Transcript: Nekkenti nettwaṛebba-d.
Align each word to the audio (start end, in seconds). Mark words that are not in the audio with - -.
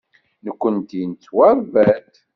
Nekkenti 0.43 1.01
nettwaṛebba-d. 1.09 2.13